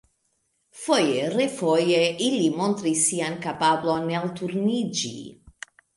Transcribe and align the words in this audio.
Foje-refoje 0.85 1.99
ili 2.29 2.49
montris 2.61 3.03
sian 3.11 3.37
kapablon 3.45 4.11
elturniĝi. 4.23 5.15